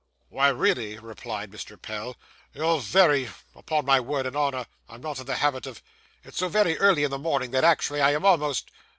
[0.29, 1.79] 'Why, really,' replied Mr.
[1.79, 2.17] Pell,
[2.55, 3.29] 'you're very.
[3.53, 5.83] Upon my word and honour, I'm not in the habit of.
[6.23, 8.71] It's so very early in the morning, that, actually, I am almost